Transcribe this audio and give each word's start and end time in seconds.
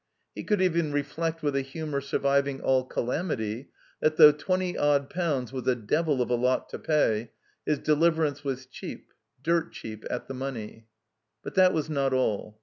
He 0.33 0.43
could 0.43 0.63
even 0.63 0.91
reflect 0.91 1.43
with 1.43 1.55
a 1.55 1.61
humor 1.61 2.01
surviving 2.01 2.59
all 2.59 2.89
calam 2.89 3.31
ity, 3.33 3.69
that 3.99 4.17
though 4.17 4.31
twenty 4.31 4.75
odd 4.75 5.11
pounds 5.11 5.53
was 5.53 5.67
a 5.67 5.75
devil 5.75 6.23
of 6.23 6.31
a 6.31 6.35
lot 6.35 6.69
to 6.69 6.79
pay, 6.79 7.29
his 7.67 7.77
deliverance 7.77 8.43
was 8.43 8.65
cheap, 8.65 9.13
dirt 9.43 9.71
cheap, 9.73 10.03
at 10.09 10.27
the 10.27 10.33
money. 10.33 10.87
But 11.43 11.53
that 11.53 11.71
was 11.71 11.87
not 11.87 12.13
all. 12.13 12.59